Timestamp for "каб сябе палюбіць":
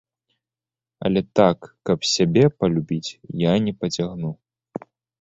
1.91-3.15